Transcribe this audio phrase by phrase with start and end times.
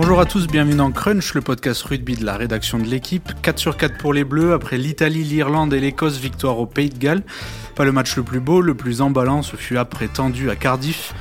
[0.00, 3.32] Bonjour à tous, bienvenue dans Crunch, le podcast rugby de la rédaction de l'équipe.
[3.42, 6.96] 4 sur 4 pour les Bleus, après l'Italie, l'Irlande et l'Écosse, victoire au Pays de
[6.96, 7.24] Galles.
[7.74, 11.14] Pas le match le plus beau, le plus emballant, ce fut après tendu à Cardiff.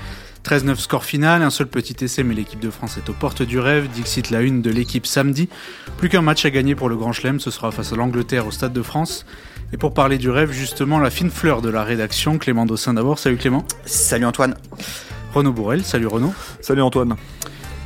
[0.43, 3.57] 13-9 score final, un seul petit essai mais l'équipe de France est aux portes du
[3.57, 5.49] rêve, Dixit la une de l'équipe samedi.
[5.97, 8.51] Plus qu'un match à gagner pour le Grand Chelem, ce sera face à l'Angleterre au
[8.51, 9.25] Stade de France.
[9.73, 13.17] Et pour parler du rêve, justement, la fine fleur de la rédaction, Clément Dossin d'abord.
[13.17, 13.65] Salut Clément.
[13.85, 14.53] Salut Antoine.
[15.33, 16.35] Renaud Bourrel, salut Renaud.
[16.61, 17.15] Salut Antoine.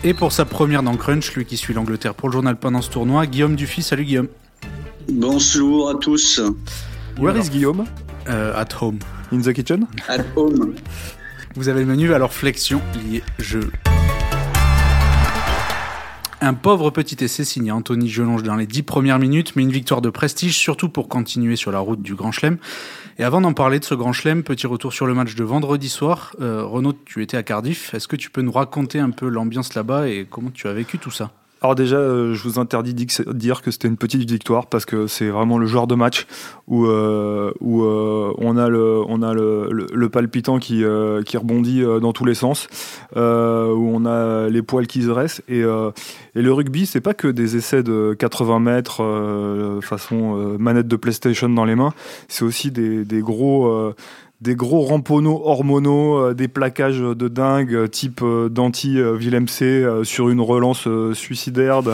[0.03, 2.89] Et pour sa première dans Crunch, lui qui suit l'Angleterre pour le journal pendant ce
[2.89, 3.83] tournoi, Guillaume Dufy.
[3.83, 4.29] Salut Guillaume.
[5.11, 6.41] Bonjour à tous.
[7.19, 7.85] Where is Guillaume?
[8.27, 8.97] Euh, At home.
[9.31, 9.85] In the kitchen?
[10.07, 10.73] At home.
[11.55, 13.71] Vous avez le menu, alors flexion, lié, jeu.
[16.43, 20.01] Un pauvre petit essai signé Anthony Gelonge dans les dix premières minutes, mais une victoire
[20.01, 22.57] de prestige, surtout pour continuer sur la route du Grand Chelem.
[23.19, 25.89] Et avant d'en parler de ce Grand Chelem, petit retour sur le match de vendredi
[25.89, 26.35] soir.
[26.39, 27.93] Euh, Renaud, tu étais à Cardiff.
[27.93, 30.97] Est-ce que tu peux nous raconter un peu l'ambiance là-bas et comment tu as vécu
[30.97, 31.31] tout ça?
[31.61, 35.05] Alors déjà, euh, je vous interdis de dire que c'était une petite victoire parce que
[35.05, 36.25] c'est vraiment le genre de match
[36.67, 40.83] où, euh, où euh, on a le, on a le, le, palpitant qui,
[41.25, 42.67] qui rebondit dans tous les sens,
[43.15, 45.43] où on a les poils qui se dressent.
[45.47, 50.95] Et, et le rugby, c'est pas que des essais de 80 mètres façon manette de
[50.95, 51.93] PlayStation dans les mains,
[52.27, 53.93] c'est aussi des, des gros
[54.41, 59.85] des gros ramponneaux hormonaux, euh, des plaquages de dingue, euh, type euh, d'anti Willem C
[60.03, 61.93] sur une relance suicidaire de,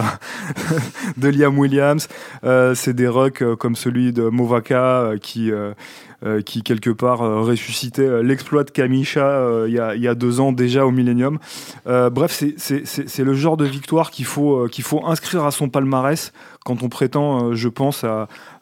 [1.17, 2.07] de Liam Williams.
[2.75, 5.51] c'est des rucks comme celui de Movaka qui
[6.25, 10.51] euh, qui quelque part euh, ressuscitait euh, l'exploit de Kamisha il y, a, deux ans
[10.51, 11.37] déjà au Millennium.
[11.85, 16.33] bref, c'est le genre de victoire qu'il faut, qu'il faut inscrire à son palmarès
[16.65, 18.03] quand on prétend, je pense,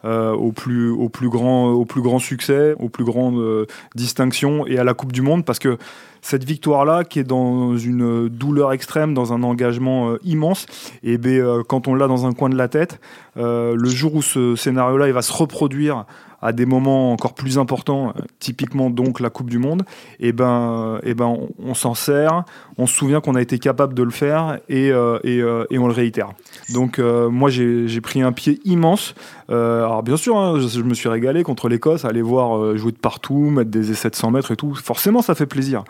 [0.04, 4.84] au, plus, au, plus grand, au plus grand succès, aux plus grandes distinctions et à
[4.84, 5.78] la Coupe du Monde, parce que
[6.22, 10.66] cette victoire-là, qui est dans une douleur extrême, dans un engagement immense,
[11.02, 13.00] et eh ben, quand on l'a dans un coin de la tête,
[13.36, 16.04] le jour où ce scénario-là il va se reproduire
[16.46, 19.82] à des moments encore plus importants, euh, typiquement donc la Coupe du Monde,
[20.20, 22.44] et eh ben, et eh ben on, s'en sert,
[22.78, 25.88] on se souvient qu'on a été capable de le faire et, euh, euh, et on
[25.88, 26.30] le réitère.
[26.72, 29.16] Donc moi j'ai pris un pied immense.
[29.48, 33.50] alors bien sûr, hein, je, me suis régalé contre l'Écosse, aller voir jouer de partout,
[33.50, 34.74] mettre des essais de 100 mètres et tout.
[34.76, 35.82] Forcément, ça fait plaisir.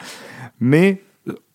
[0.58, 1.02] Mais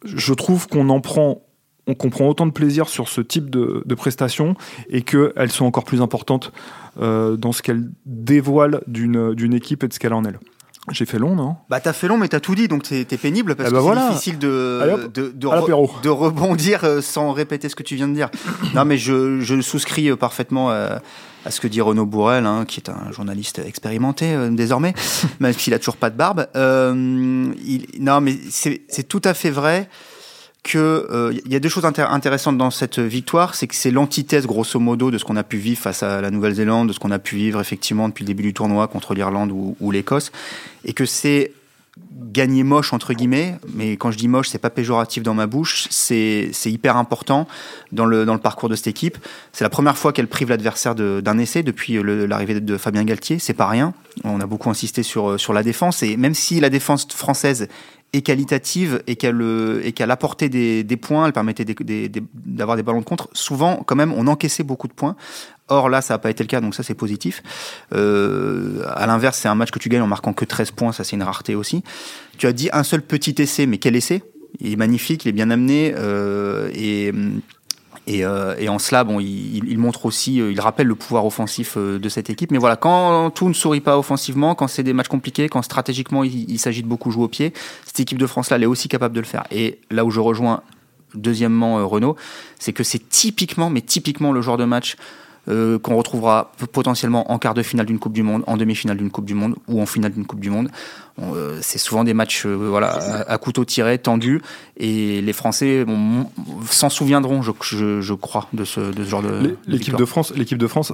[0.04, 1.42] je trouve qu'on en prend
[1.88, 4.56] on comprend autant de plaisir sur ce type de, de prestations
[4.90, 6.52] et qu'elles sont encore plus importantes
[7.02, 10.34] euh, dans ce qu'elles dévoilent d'une équipe et de ce qu'elle en est.
[10.92, 11.58] J'ai fait long, non?
[11.70, 13.96] Bah t'as fait long, mais t'as tout dit, donc t'es pénible parce eh que ben
[13.96, 18.30] c'est difficile de, de, de, rebondir euh, sans répéter ce que tu viens de dire.
[18.76, 21.02] non, mais je, je souscris euh, parfaitement à,
[21.50, 24.94] ce que dit Renaud Bourrel, hein, qui est un journaliste expérimenté désormais,
[25.40, 26.48] même s'il a toujours pas de barbe.
[26.56, 29.88] il, non, mais c'est tout à fait vrai
[30.64, 34.46] que il euh, y a deux choses intéressantes dans cette victoire, c'est que c'est l'antithèse
[34.46, 37.12] grosso modo de ce qu'on a pu vivre face à la Nouvelle-Zélande, de ce qu'on
[37.12, 40.32] a pu vivre effectivement depuis le début du tournoi contre l'Irlande ou, l'Écosse,
[40.86, 41.54] et que c'est
[42.32, 45.88] gagner moche entre guillemets, mais quand je dis moche, c'est pas péjoratif dans ma bouche,
[45.90, 47.48] c'est hyper important
[47.92, 49.18] dans le parcours de cette équipe.
[49.52, 53.54] C'est la première fois qu'elle prive l'adversaire d'un essai depuis l'arrivée de Fabien Galtier, c'est
[53.54, 53.94] pas rien.
[54.24, 57.68] On a beaucoup insisté sur la défense et même si la défense française
[58.14, 62.84] et qualitative et qu'elle euh, et qu'elle apportait des, des, points, elle permettait d'avoir des,
[62.84, 63.30] ballons de contre.
[63.34, 65.16] Souvent, quand même, on encaissait beaucoup de points.
[65.70, 67.42] Or là, ça n'a pas été le cas, donc ça c'est positif.
[67.94, 71.06] Euh, à l'inverse, c'est un match que tu gagnes en marquant que 13 points, ça
[71.06, 71.84] c'est une rareté aussi.
[72.38, 74.24] Tu as dit un seul petit essai, mais quel essai?
[74.60, 77.14] Il est magnifique, il est bien amené euh, et
[78.08, 81.76] et, euh, et, en cela, bon, il, montre aussi, euh, il rappelle le pouvoir offensif
[81.78, 82.52] euh, de cette équipe.
[82.52, 86.24] Mais voilà, quand tout ne sourit pas offensivement, quand c'est des matchs compliqués, quand stratégiquement
[86.24, 87.54] il, il s'agit de beaucoup jouer au pied,
[87.86, 89.44] cette équipe de France-là, elle est aussi capable de le faire.
[89.52, 90.64] Et là où je rejoins
[91.14, 92.16] deuxièmement Renault,
[92.58, 94.96] c'est que c'est typiquement, mais typiquement le genre de match
[95.48, 99.10] euh, qu'on retrouvera potentiellement en quart de finale d'une Coupe du Monde, en demi-finale d'une
[99.10, 100.70] Coupe du Monde ou en finale d'une Coupe du Monde.
[101.20, 102.90] Euh, c'est souvent des matchs euh, voilà,
[103.28, 104.42] à, couteau tiré, tendus,
[104.78, 105.84] et les Français
[106.70, 109.58] s'en souviendront, je, je, je, crois, de ce, de ce genre de.
[109.68, 110.94] L'équipe de France, l'équipe de France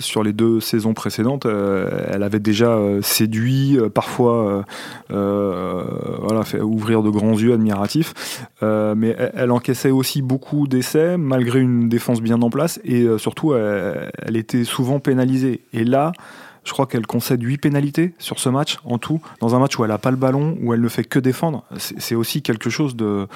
[0.00, 4.64] sur les deux saisons précédentes, elle avait déjà séduit, parfois
[5.08, 11.60] voilà, fait ouvrir de grands yeux admiratifs, mais elle, elle, encaissait aussi beaucoup d'essais, malgré
[11.60, 15.62] une défense bien en place, et surtout surtout, elle, était souvent pénalisée.
[15.72, 16.12] Et là,
[16.64, 19.84] je crois qu'elle concède 8 pénalités sur ce match en tout, dans un match où
[19.84, 21.64] elle n'a pas le ballon, où elle ne fait que défendre.
[21.76, 23.28] C'est aussi quelque chose de,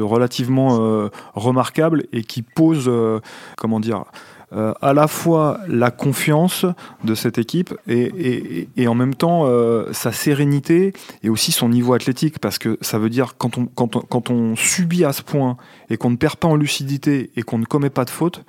[0.00, 3.20] relativement euh, remarquable et qui pose, euh,
[3.58, 4.04] comment dire,
[4.52, 6.66] euh, à la fois la confiance
[7.04, 12.40] de cette équipe et, en même temps euh, sa sérénité et aussi son niveau athlétique
[12.40, 15.56] parce que ça veut dire quand on, quand on, subit à ce point
[15.88, 18.42] et qu'on ne perd pas en lucidité et qu'on ne commet pas de faute,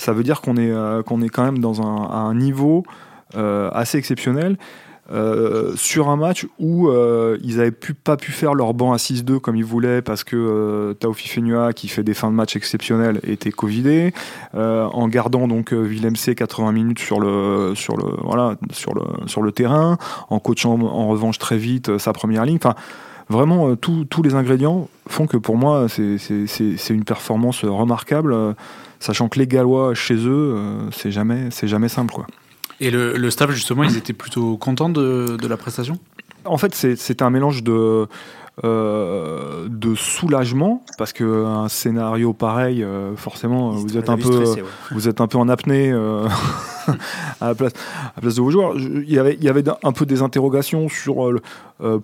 [0.00, 2.84] ça veut dire qu'on est, euh, qu'on est quand même dans un niveau
[3.34, 4.56] assez exceptionnel.
[5.12, 9.40] Euh, sur un match où euh, ils n'avaient pas pu faire leur banc à 6-2
[9.40, 13.18] comme ils voulaient parce que euh, Taofi Fenua, qui fait des fins de match exceptionnelles,
[13.24, 14.12] était covidé,
[14.54, 19.42] en gardant donc Willem C 80 minutes sur le, sur, le, voilà, sur, le, sur
[19.42, 19.98] le terrain,
[20.28, 22.58] en coachant en revanche très vite sa première ligne.
[22.62, 22.74] Enfin,
[23.28, 28.54] vraiment, tous les ingrédients font que pour moi, c'est une performance remarquable,
[29.00, 30.56] sachant que les Gallois, chez eux,
[30.92, 32.14] c'est jamais, jamais simple.
[32.14, 32.26] Quoi.
[32.80, 35.98] Et le, staff, justement, ils étaient plutôt contents de, de la prestation?
[36.44, 38.06] En fait, c'est un mélange de,
[38.62, 44.44] euh, de soulagement parce que un scénario pareil, euh, forcément, vous êtes un peu,
[44.90, 46.28] vous êtes un peu en apnée euh,
[47.40, 48.74] à, la place, à la place de vos joueurs.
[48.76, 51.32] Il y avait, il y avait un peu des interrogations sur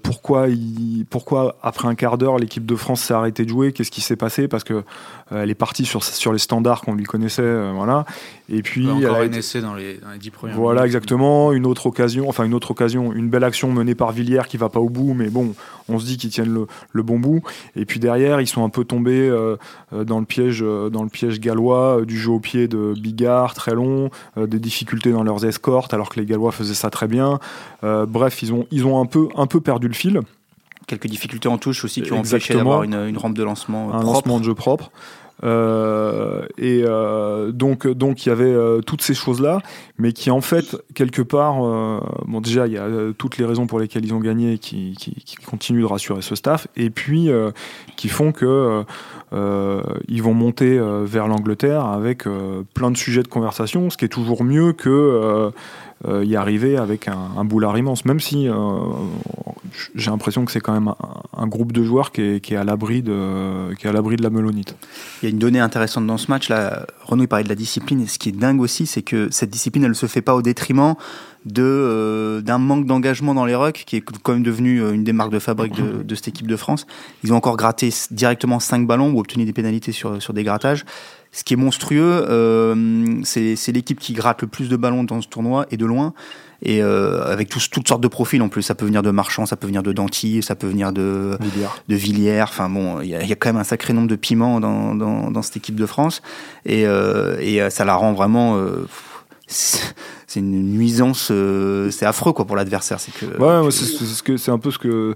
[0.03, 3.91] pourquoi, il, pourquoi après un quart d'heure l'équipe de France s'est arrêtée de jouer, qu'est-ce
[3.91, 4.85] qui s'est passé parce que
[5.31, 8.07] elle est partie sur sur les standards qu'on lui connaissait, voilà.
[8.49, 10.57] Et puis encore elle un essai dans les, dans les 10 premières.
[10.57, 11.53] Voilà, exactement.
[11.53, 14.71] Une autre occasion, enfin une autre occasion, une belle action menée par Villiers qui va
[14.71, 15.55] pas au bout, mais bon,
[15.89, 17.43] on se dit qu'ils tiennent le, bon bout.
[17.75, 19.57] Et puis derrière, ils sont un peu tombés euh,
[19.93, 23.55] euh, dans, le piège, euh, dans le piège gallois du jeu au pied de Bigard,
[23.55, 27.39] très long, des difficultés dans leurs escortes, alors que les Gallois faisaient ça très bien.
[27.83, 30.21] bref, ils ont, ils ont un, peu, un peu perdu le fil
[30.87, 34.39] quelques difficultés en touche aussi qui ont empêché d'avoir une, rampe de lancement un lancement
[34.39, 34.93] de jeu propre
[35.45, 39.61] euh, et euh, donc, donc il y avait euh, toutes ces choses-là,
[39.99, 41.57] mais qui en fait quelque part,
[42.27, 45.37] bon déjà il y a toutes les raisons pour lesquelles ils ont gagné, qui, qui,
[45.37, 47.29] continuent de rassurer ce staff, et puis
[47.97, 48.85] qui font que
[49.33, 52.25] ils vont monter vers l'Angleterre avec
[52.75, 55.51] plein de sujets de conversation, ce qui est toujours mieux que
[56.09, 58.49] y arriver avec un, un, boulard immense, même si
[59.95, 60.93] j'ai l'impression que c'est quand même
[61.37, 64.31] un, groupe de joueurs qui est, à l'abri de, qui est à l'abri de la
[64.31, 64.75] melonite.
[65.23, 66.51] Il y a une donnée intéressante dans ce match.
[67.05, 68.01] Renaud il parlait de la discipline.
[68.03, 70.43] Et ce qui est dingue aussi, c'est que cette discipline, ne se fait pas au
[70.43, 70.95] détriment
[71.45, 75.05] de euh, d'un manque d'engagement dans les rucks, qui est quand même devenu euh, une
[75.05, 76.87] des marques de fabrique de, cette équipe de France.
[77.23, 80.85] Ils ont encore gratté directement 5 ballons ou obtenu des pénalités sur, sur des grattages.
[81.33, 85.29] Ce qui est monstrueux, euh, c'est l'équipe qui gratte le plus de ballons dans ce
[85.29, 86.15] tournoi et de loin
[86.63, 88.63] et euh, avec tous, toutes sortes de profils en plus.
[88.63, 91.69] Ça peut venir de Marchand, ça peut venir de Danty, ça peut venir de Villiers.
[91.89, 92.43] De Villiers.
[92.43, 95.31] Enfin bon, il y, y, a quand même un sacré nombre de piments dans, dans,
[95.31, 96.23] dans cette équipe de France
[96.65, 98.57] et, euh, et euh, ça la rend vraiment.
[98.57, 98.87] Euh,
[99.49, 101.33] c'est une nuisance,
[101.91, 102.99] c'est affreux quoi pour l'adversaire.
[102.99, 103.27] C'est que.
[103.39, 105.15] Ouais, c'est ce que c'est un peu ce que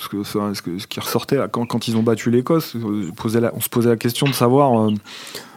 [0.00, 3.88] ce, que, ce, qui ressortait quand, quand ils ont battu l'Écosse, on, on se posait
[3.88, 4.94] la question de savoir, euh,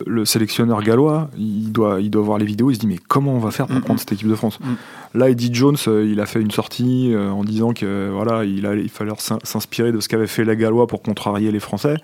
[0.05, 3.33] le sélectionneur gallois, il doit, il doit voir les vidéos, il se dit mais comment
[3.33, 4.59] on va faire pour prendre cette équipe de France
[5.13, 8.65] Là, Eddie Jones, euh, il a fait une sortie euh, en disant que voilà, il,
[8.83, 9.11] il fallait
[9.43, 11.95] s'inspirer de ce qu'avaient fait les Gallois pour contrarier les Français.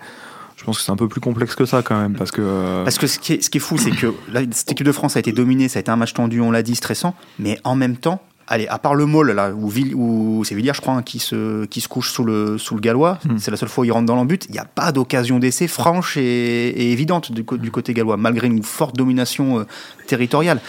[0.56, 2.98] Je pense que c'est un peu plus complexe que ça quand même parce que parce
[2.98, 4.12] que ce qui est, ce qui est fou c'est que
[4.52, 6.62] cette équipe de France a été dominée, ça a été un match tendu, on l'a
[6.62, 8.20] dit stressant, mais en même temps
[8.50, 11.80] allez, à part le Maul, là, où, c'est Villiers, je crois, hein, qui, se, qui
[11.80, 13.38] se couche sous le, sous le gallois, hmm.
[13.38, 15.68] c'est la seule fois où il rentre dans l'embut, il n'y a pas d'occasion d'essai
[15.68, 19.66] franche et, évidente du, du, côté gallois, malgré une forte domination euh,
[20.06, 20.60] territoriale.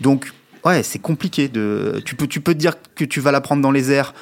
[0.00, 0.32] Donc,
[0.64, 1.48] ouais, c'est compliqué.
[1.48, 4.14] De, tu, peux, tu peux te dire que tu vas la prendre dans les airs.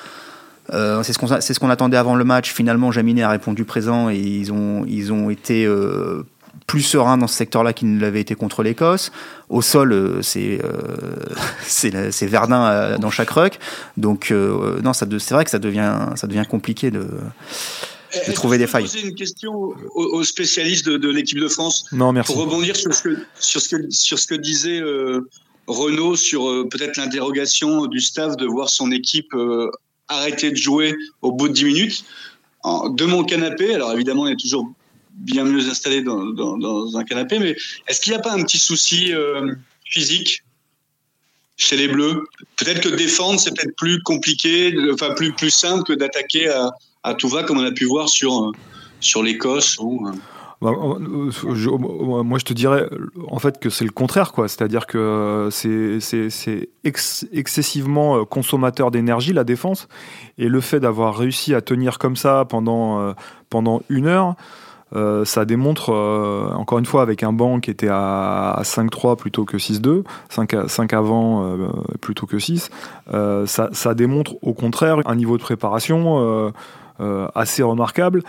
[0.73, 2.53] Euh, c'est ce qu'on ce attendait avant le match.
[2.53, 6.25] Finalement, Jaminet a répondu présent et ils ont ils ont été euh,
[6.67, 9.13] plus serein dans ce secteur-là qu'il ne l'avait été contre l'Écosse.
[9.49, 10.71] Au sol, euh, c'est euh,
[12.11, 13.59] c'est Verdun euh, dans chaque ruck.
[13.97, 17.07] Donc non, ça c'est vrai que ça devient ça devient compliqué de
[18.29, 18.87] de trouver des failles.
[18.87, 19.53] Je poser une question
[19.95, 21.87] aux, spécialistes de, l'équipe de France.
[21.91, 22.33] Non, merci.
[22.33, 24.81] Pour rebondir sur ce que sur ce que sur ce que disait
[25.67, 29.35] Renault sur peut-être l'interrogation du staff de voir son équipe
[30.09, 32.05] arrêter de jouer au bout de 10 minutes.
[32.65, 34.73] De mon canapé, alors évidemment, il y a toujours
[35.15, 37.39] bien mieux installé dans, un canapé.
[37.39, 37.57] Mais
[37.89, 39.55] est-ce qu'il n'y a pas un petit souci euh,
[39.85, 40.43] physique
[41.57, 42.25] chez les Bleus?
[42.57, 46.49] Peut-être que défendre, c'est peut-être plus compliqué, enfin plus, plus simple que d'attaquer
[47.03, 48.53] à, tout va, comme on a pu voir sur,
[49.01, 49.79] sur l'Écosse.
[49.81, 50.13] Euh.
[50.63, 52.89] bah, moi, je te dirais
[53.29, 54.49] en fait que c'est le contraire, quoi.
[54.49, 59.87] C'est-à-dire que c'est excessivement euh, consommateur d'énergie la défense,
[60.39, 63.15] et le fait d'avoir réussi à tenir comme ça pendant
[63.51, 64.35] pendant une heure.
[64.95, 69.45] Euh, ça démontre, euh, encore une fois, avec un banc qui était à, 5-3 plutôt
[69.45, 71.69] que 6-2, 5, avant euh,
[72.01, 72.71] plutôt que 6,
[73.47, 76.53] ça, démontre au contraire un niveau de préparation
[77.35, 78.23] assez remarquable.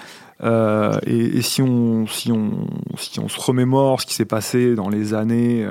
[0.43, 2.67] Et, si, on, si, on,
[2.97, 5.67] si on se remémore ce qui s'est passé dans les années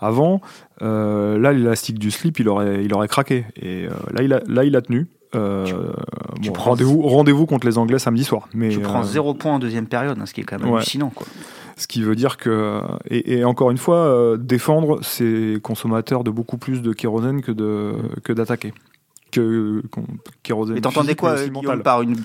[0.00, 0.40] avant,
[0.80, 3.46] là l'élastique du slip il aurait, il aurait craqué.
[3.60, 5.06] Et là, il a, là il a tenu.
[5.34, 8.48] Rendez-vous, rendez-vous contre les Anglais samedi soir.
[8.54, 11.10] Mais, tu prends zéro point en deuxième période, hein, ce qui est quand même hallucinant.
[11.14, 11.26] Quoi.
[11.76, 16.82] Ce qui veut dire que, et, encore une fois, défendre, c'est consommateur de beaucoup plus
[16.82, 18.72] de kérosène que d'attaquer
[19.34, 19.82] que
[20.44, 20.76] kérosène.
[20.76, 22.16] Et t'entendais quoi, Guillaume, par une,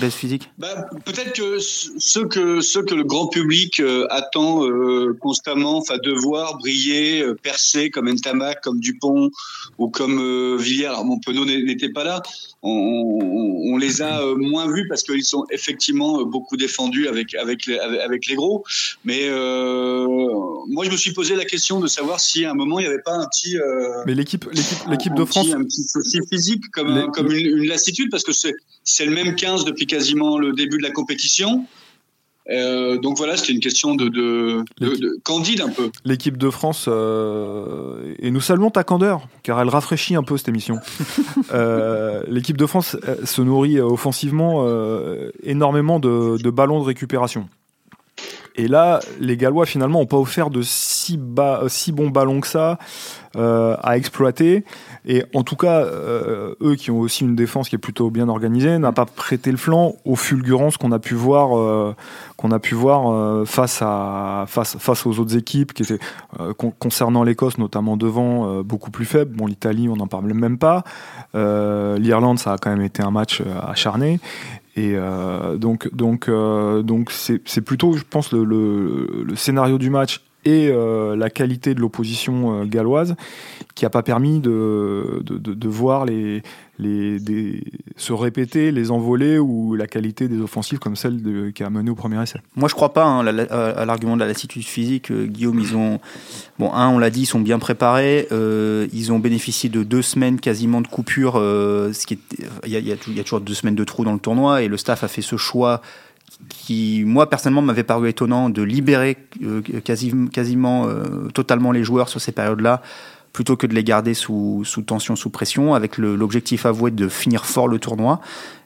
[0.00, 0.48] baisse physique?
[0.58, 6.58] Bah, Peut-être que ceux que le grand public euh, attend euh, constamment, enfin de voir
[6.58, 9.30] briller, euh, percer comme Ntamak, comme Dupont
[9.78, 10.86] ou comme Villiers.
[10.86, 12.22] Alors Penaud n'était pas là.
[12.62, 18.28] On, les a moins vus parce qu'ils sont effectivement beaucoup défendus avec avec les, avec
[18.28, 18.62] les gros.
[19.04, 19.28] Mais
[20.68, 22.88] moi, je me suis posé la question de savoir si à un moment il n'y
[22.88, 23.56] avait pas un petit.
[24.06, 25.48] Mais l'équipe l'équipe l'équipe de France.
[25.52, 29.86] un petit souci physique comme, comme une, lassitude parce que c'est le même 15 depuis
[29.86, 31.66] quasiment le début de la compétition.
[32.50, 35.90] Euh, donc voilà, c'était une question de, de, candide un peu.
[36.04, 40.48] L'équipe de France, euh, et nous saluons ta candeur, car elle rafraîchit un peu cette
[40.48, 40.78] émission.
[41.52, 44.66] Euh, l'équipe de France se nourrit offensivement
[45.42, 47.48] énormément de, ballons de récupération.
[48.56, 51.18] Et là, les Gallois finalement n'ont pas offert de si,
[51.68, 52.78] si bons ballons que ça
[53.34, 54.64] à exploiter.
[55.04, 58.28] Et en tout cas, euh, eux qui ont aussi une défense qui est plutôt bien
[58.28, 61.94] organisée, n'a pas prêté le flanc aux fulgurances qu'on a pu voir, euh,
[62.36, 65.98] qu'on a pu voir euh, face à face face aux autres équipes qui étaient
[66.78, 69.34] concernant l'Écosse notamment devant beaucoup plus faible.
[69.36, 70.84] Bon, l'Italie, on n'en parle même pas.
[71.34, 74.20] L'Irlande, ça a quand même été un match acharné.
[74.76, 74.96] Et
[75.56, 81.30] donc, donc, donc, c'est plutôt, je pense, le, le scénario du match et euh, la
[81.30, 83.14] qualité de l'opposition euh, galloise
[83.74, 86.42] qui n'a pas permis de, de, voir les,
[86.78, 87.62] les,
[87.96, 91.94] se répéter les envolées ou la qualité des offensives comme celle qui a mené au
[91.94, 92.40] premier essai.
[92.56, 95.10] Moi je crois pas hein, à l'argument de la lassitude physique.
[95.10, 96.00] Euh, Guillaume, ils ont,
[96.58, 98.26] bon, un, on l'a dit, ils sont bien préparés.
[98.30, 101.34] ils ont bénéficié de deux semaines quasiment de coupure.
[101.34, 102.18] ce qui
[102.66, 105.04] il y, y, a toujours deux semaines de trou dans le tournoi et le staff
[105.04, 105.80] a fait ce choix
[106.48, 112.20] qui, moi, personnellement, m'avait paru étonnant de libérer euh, quasiment euh, totalement les joueurs sur
[112.20, 112.82] ces périodes-là,
[113.32, 117.46] plutôt que de les garder sous, sous tension, sous pression, avec l'objectif avoué de finir
[117.46, 118.20] fort le tournoi.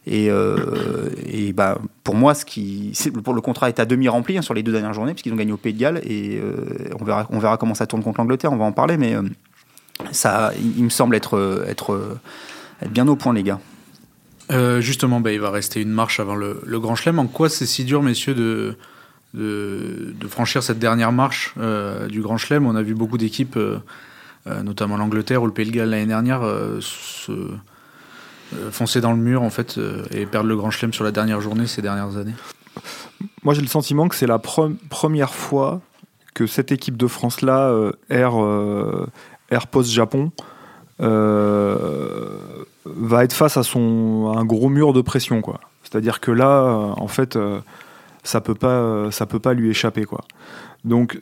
[0.07, 1.11] Et, euh,
[1.55, 2.93] bah, pour moi, ce qui,
[3.25, 5.37] pour le contrat est à demi rempli hein, sur les deux dernières journées, puisqu'ils ont
[5.37, 6.41] gagné au Pays de Galles, et
[6.99, 9.15] on, verra, on verra comment ça tourne contre l'Angleterre, on va en parler, mais
[10.11, 12.19] ça, il, me semble être, être,
[12.83, 13.61] être bien au point, les gars.
[14.51, 17.19] Euh, justement, bah, il va rester une marche avant le, Grand Chelem.
[17.19, 18.77] En quoi c'est si dur, messieurs, de,
[20.29, 22.67] franchir cette dernière marche euh, du Grand Chelem?
[22.67, 23.81] On a vu beaucoup d'équipes, euh,
[24.63, 26.43] notamment l'Angleterre ou le Pays de Galles l'année dernière,
[26.81, 27.33] se
[28.71, 29.77] foncer dans le mur en fait
[30.13, 32.35] et perdre le Grand Chelem sur la dernière journée ces dernières années.
[33.43, 35.81] Moi, j'ai le sentiment que c'est la première fois
[36.35, 38.35] que cette équipe de France-là, Air,
[39.51, 40.31] Air Post Japon,
[42.97, 45.43] va être face à, son, un gros mur de pression.
[45.83, 47.61] C'est-à-dire que là, euh, en fait, euh,
[48.25, 50.05] ça peut pas, ça peut pas lui échapper.
[50.05, 50.25] quoi.
[50.85, 51.21] Donc,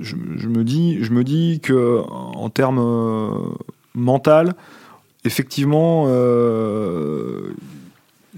[0.00, 3.30] je, me dis, je que en termes euh,
[3.94, 4.54] mental,
[5.24, 6.06] effectivement,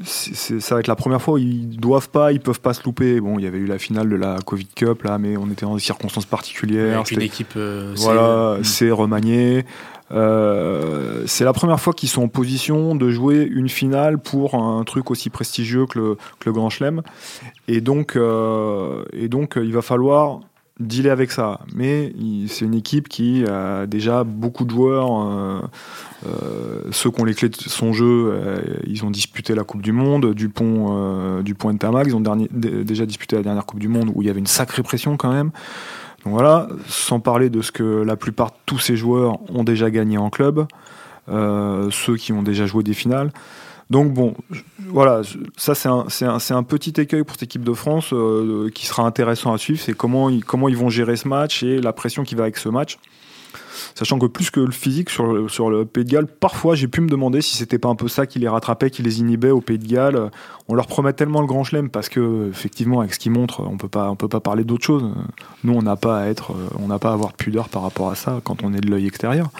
[0.04, 3.20] ça va être la première fois où ils doivent pas, ils peuvent pas se louper.
[3.20, 5.66] Bon, il y avait eu la finale de la Covid Cup là, mais on était
[5.66, 6.98] dans des circonstances particulières.
[6.98, 7.58] Avec une équipe,
[7.96, 9.64] voilà, c'est remanié.
[10.12, 14.82] Euh, c'est la première fois qu'ils sont en position de jouer une finale pour un
[14.84, 17.02] truc aussi prestigieux que le, Grand Chelem.
[17.68, 20.40] Et donc, euh, et donc, il va falloir
[20.80, 21.60] dealer avec ça.
[21.74, 22.12] Mais
[22.48, 25.08] c'est une équipe qui a déjà beaucoup de joueurs.
[26.26, 28.34] Euh, ceux qui ont les clés de son jeu,
[28.86, 30.34] ils ont disputé la Coupe du Monde.
[30.34, 34.26] Dupont, Dupont et Tamac, ils ont déjà disputé la dernière Coupe du Monde où il
[34.26, 35.52] y avait une sacrée pression quand même.
[36.24, 39.90] Donc voilà, sans parler de ce que la plupart de tous ces joueurs ont déjà
[39.90, 40.66] gagné en club,
[41.30, 43.32] euh, ceux qui ont déjà joué des finales.
[43.90, 44.34] Donc bon,
[44.86, 45.22] voilà,
[45.56, 49.58] ça c'est un, petit écueil pour cette équipe de France euh, qui sera intéressant à
[49.58, 50.44] suivre, c'est comment ils,
[50.76, 52.98] vont gérer ce match et la pression qui va avec ce match.
[53.96, 57.00] Sachant que plus que le physique sur le, sur Pays de Galles, parfois j'ai pu
[57.00, 59.60] me demander si c'était pas un peu ça qui les rattrapait, qui les inhibait au
[59.60, 60.30] Pays de Galles.
[60.68, 63.76] On leur promet tellement le grand chelem parce que effectivement avec ce qu'ils montrent, on
[63.76, 65.10] peut pas on peut pas parler d'autre chose.
[65.64, 68.10] Nous on n'a pas à être, on n'a pas à avoir de pudeur par rapport
[68.10, 69.50] à ça quand on est de l'œil extérieur.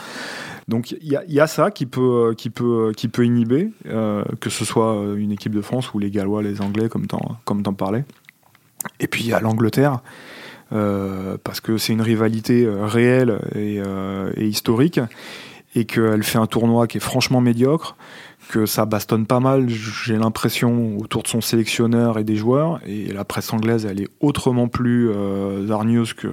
[0.70, 5.32] Donc il y, a ça qui peut, qui peut inhiber, euh, que ce soit une
[5.32, 8.04] équipe de France ou les Gallois, les Anglais, comme t'en, parlais.
[9.00, 10.00] Et puis il y a l'Angleterre,
[10.72, 15.00] euh, parce que c'est une rivalité euh, réelle et, euh, historique.
[15.74, 17.96] et qu'elle fait un tournoi qui est franchement médiocre,
[18.50, 22.80] que ça bastonne pas mal, j'ai l'impression, autour de son sélectionneur et des joueurs.
[22.86, 26.28] Et la presse anglaise, elle est autrement plus euh, hargneuse que,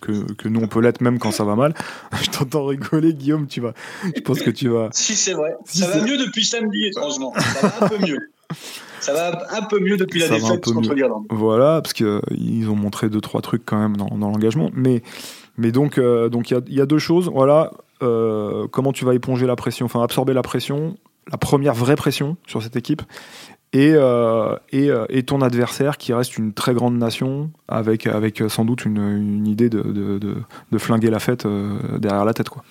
[0.00, 1.74] que, nous, on peut l'être, même quand ça va mal.
[2.22, 3.74] je t'entends rigoler, Guillaume, tu vas.
[4.04, 4.88] Je pense que tu vas.
[4.92, 5.54] Si, c'est vrai.
[5.64, 7.32] ça va mieux depuis samedi, étrangement.
[7.38, 8.18] Ça va un peu mieux.
[9.00, 11.26] Ça va un peu mieux depuis la défaite contre l'Irlande.
[11.30, 14.70] Voilà, parce qu'ils euh, ont montré deux, trois trucs quand même dans, dans l'engagement.
[14.74, 15.02] Mais,
[15.56, 17.28] mais donc, euh, donc il y, y, a deux choses.
[17.32, 20.96] Voilà, euh, comment tu vas éponger la pression, enfin absorber la pression,
[21.30, 23.02] la première vraie pression sur cette équipe.
[23.74, 28.66] Et, euh, euh, et, ton adversaire qui reste une très grande nation avec, avec sans
[28.66, 31.46] doute une, idée de, de, flinguer la fête
[31.98, 32.50] derrière la tête.
[32.50, 32.62] Quoi.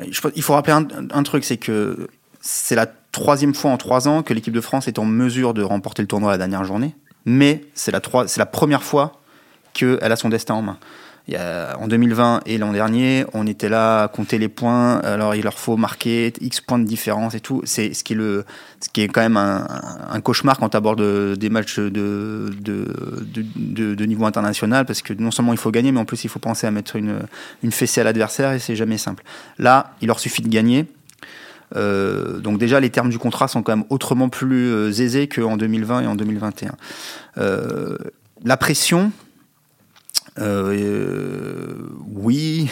[0.00, 2.08] il faut rappeler un, truc, c'est que
[2.40, 5.62] c'est la troisième fois en trois ans que l'équipe de France est en mesure de
[5.62, 8.00] remporter le tournoi la dernière journée, mais c'est la,
[8.38, 9.20] la première fois
[9.74, 10.78] qu'elle a son destin en main
[11.32, 14.98] en 2020 et l'an dernier, on était là à compter les points.
[14.98, 17.62] Alors il leur faut marquer X points de différence et tout.
[17.64, 22.50] C'est ce qui est quand même un, cauchemar quand tu abordes des matchs de
[24.04, 26.66] niveau international parce que non seulement il faut gagner, mais en plus il faut penser
[26.66, 27.20] à mettre une,
[27.70, 29.24] fessée à l'adversaire et c'est jamais simple.
[29.58, 30.86] Là, il leur suffit de gagner.
[31.76, 35.56] Euh, donc déjà, les termes du contrat sont quand même autrement plus euh, aisés qu'en
[35.56, 36.72] 2020 et en 2021.
[37.38, 37.96] Euh,
[38.44, 39.10] la pression,
[40.38, 41.74] euh,
[42.06, 42.70] oui,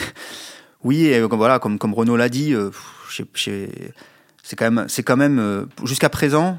[0.84, 2.70] oui, et voilà, comme, comme Renaud l'a dit, euh,
[3.08, 6.58] c'est quand même, quand même euh, jusqu'à présent,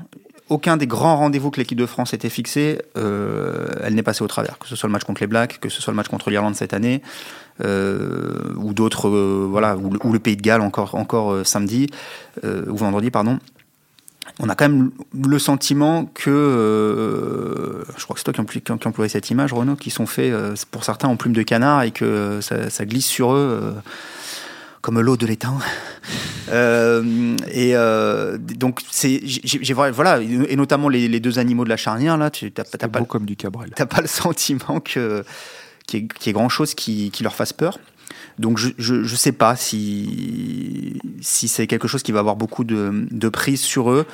[0.49, 4.59] aucun des grands rendez-vous que l'équipe de France était fixé, elle n'est passée au travers.
[4.59, 6.55] Que ce soit le match contre les Blacks, que ce soit le match contre l'Irlande
[6.55, 7.01] cette année,
[7.59, 11.87] ou d'autres, voilà, ou, ou, le Pays de Galles encore, encore samedi
[12.43, 13.39] ou vendredi, pardon
[14.39, 14.91] on a quand même
[15.27, 19.75] le sentiment que, euh, je crois que c'est toi qui, qui, employé cette image, Renaud,
[19.75, 23.33] qui sont faits euh, pour certains en plumes de canard et que ça, glisse sur
[23.33, 23.71] eux euh,
[24.81, 25.57] comme l'eau de l'étang.
[26.51, 27.73] et
[28.55, 32.63] donc c'est, j'ai voilà, et notamment les, deux animaux de la charnière là, tu t'as,
[32.63, 33.71] pas comme du Cabrel.
[33.75, 35.23] T'as pas le sentiment que
[35.85, 37.77] qu'il y, ait grand chose qui, qui leur fasse peur.
[38.39, 43.05] Donc je ne sais pas si, si c'est quelque chose qui va avoir beaucoup de,
[43.11, 44.05] de prise sur eux.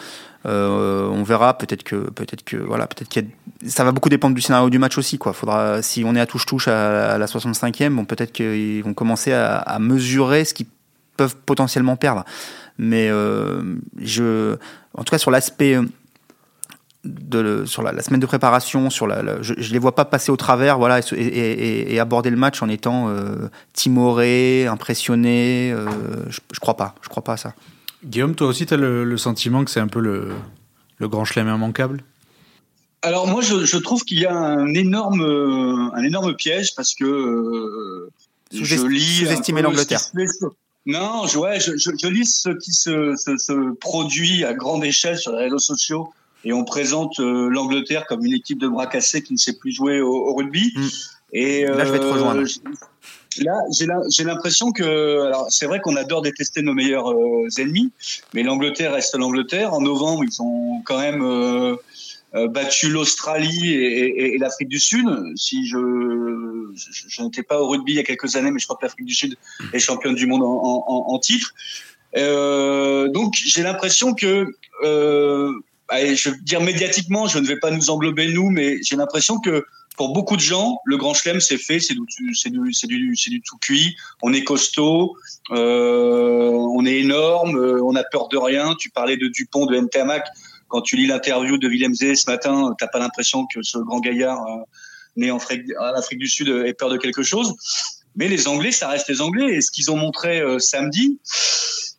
[0.45, 1.57] Euh, on verra.
[1.57, 3.27] Peut-être que, peut-être que, voilà, peut-être qu'il
[3.65, 5.17] ça va beaucoup dépendre du scénario du match aussi.
[5.17, 5.33] Quoi.
[5.33, 9.77] Faudra, si on est à touche-touche à, la 65e, bon, peut-être qu'ils vont commencer à,
[9.79, 10.67] mesurer ce qu'ils
[11.17, 12.23] peuvent potentiellement perdre.
[12.77, 14.55] Mais euh, je,
[14.93, 15.77] en tout cas sur l'aspect
[17.05, 20.37] de, sur la, semaine de préparation, sur la, je, ne les vois pas passer au
[20.37, 25.71] travers, voilà, et, aborder le match en étant euh, timoré, impressionné.
[25.71, 25.87] Euh,
[26.29, 27.53] je, je, crois pas, je crois pas à ça.
[28.03, 30.29] Guillaume, toi aussi, tu as le, sentiment que c'est un peu le,
[30.97, 32.03] le grand chelem immanquable?
[33.01, 35.21] Alors moi, je, trouve qu'il y a un énorme,
[35.93, 38.09] un énorme piège parce que euh,
[38.51, 40.01] je lis sous-estimer l'Angleterre.
[40.85, 45.43] Non, je, ouais, je, lis ce qui se, se, produit à grande échelle sur les
[45.43, 46.11] réseaux sociaux
[46.45, 49.71] et on présente euh, l'Angleterre comme une équipe de bras cassés qui ne sait plus
[49.71, 50.71] jouer au, rugby.
[50.75, 50.87] Mm.
[51.33, 52.43] Et là, je vais te euh, rejoindre.
[53.41, 53.53] Là,
[54.09, 57.91] j'ai l'impression que, alors c'est vrai qu'on adore détester nos meilleurs euh, ennemis,
[58.33, 59.73] mais l'Angleterre reste l'Angleterre.
[59.73, 61.77] En novembre, ils ont quand même
[62.51, 65.07] battu l'Australie et, et, l'Afrique du Sud.
[65.35, 65.77] Si je,
[66.75, 69.05] je, n'étais pas au rugby il y a quelques années, mais je crois que l'Afrique
[69.05, 69.35] du Sud
[69.73, 71.53] est championne du monde en, en, en titre.
[72.15, 74.51] donc j'ai l'impression que
[75.91, 79.65] je veux dire médiatiquement, je ne vais pas nous englober nous, mais j'ai l'impression que
[79.99, 83.97] pour beaucoup de gens, le Grand Chelem c'est fait, c'est du, tout cuit.
[84.21, 85.17] On est costaud,
[85.51, 88.75] euh, on est énorme, euh, on a peur de rien.
[88.79, 90.25] Tu parlais de Dupont, de Ntamak.
[90.69, 93.99] Quand tu lis l'interview de Willem Zé ce matin, t'as pas l'impression que ce grand
[93.99, 94.61] gaillard euh,
[95.17, 97.53] né en Afrique, du Sud ait peur de quelque chose.
[98.15, 99.55] Mais les Anglais, ça reste les Anglais.
[99.55, 101.19] Et ce qu'ils ont montré samedi,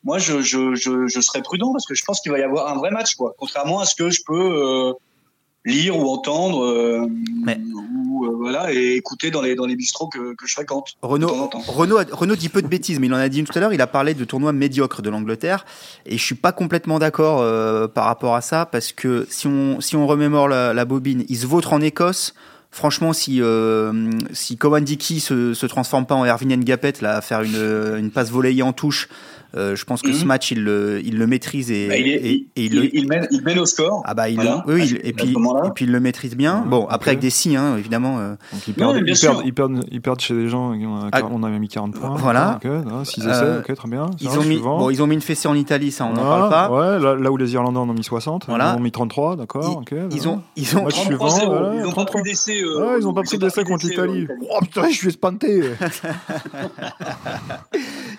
[0.05, 2.73] moi, je, je, je, je, serais prudent parce que je pense qu'il va y avoir
[2.73, 3.35] un vrai match, quoi.
[3.39, 4.93] Contrairement à ce que je peux euh,
[5.67, 10.35] lire ou entendre euh, ou euh, voilà et écouter dans les dans les bistrots que,
[10.35, 10.95] que je fréquente.
[11.03, 13.61] Renaud, Renaud, Renaud dit peu de bêtises, mais il en a dit une tout à
[13.61, 13.75] l'heure.
[13.75, 15.67] Il a parlé de tournois médiocres de l'Angleterre
[16.07, 17.45] et je suis pas complètement d'accord
[17.93, 21.39] par rapport à ça parce que si on si on remémore la, la bobine, ils
[21.39, 22.35] se vautrent en Écosse.
[22.73, 23.43] Franchement, si
[24.33, 28.11] si Cowan Dickey se, se transforme pas en Erwin Ngapet là à faire une, une
[28.11, 29.09] passe volée en touche
[29.57, 30.29] euh, je pense que ce mhm.
[30.29, 33.59] match, il le, il le maîtrise et, bah, il, et, il, il, mène, il, mène,
[33.59, 34.03] au score.
[34.05, 36.65] Ah bah il, oui, et puis et puis il le maîtrise bien.
[36.67, 38.19] Bon, après avec des si, hein, évidemment.
[38.19, 38.35] Euh.
[38.53, 40.73] Donc ils perdent, ils, perdent, ils, perdent, ils perdent chez des gens.
[41.13, 41.23] Ah.
[41.31, 42.17] On avait mis 40 points.
[42.17, 42.61] Voilà.
[42.63, 42.71] Ok,
[43.05, 44.11] 6 essais, euh, ok, très bien.
[44.21, 46.51] Ils ont mis, bon, ils ont mis une fessée en Italie, ça on n'en parle
[46.51, 46.71] pas.
[46.71, 48.75] Ouais, là, là, où les Irlandais en ont mis 60, voilà.
[48.75, 49.79] ils ont mis 33, d'accord.
[49.79, 49.95] Ok.
[50.13, 50.85] Ils ont, ils ont.
[50.85, 51.73] Match suivant.
[51.75, 52.59] Ils n'ont pas pris d'essai.
[52.59, 54.29] Ils n'ont pas pris d'essai contre l'Italie.
[54.51, 55.63] Oh putain, je suis espanté.